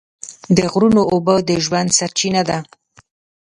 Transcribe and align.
د 0.57 0.59
غرونو 0.71 1.01
اوبه 1.13 1.35
د 1.49 1.51
ژوند 1.65 1.89
سرچینه 1.97 2.41
ده. 2.49 2.57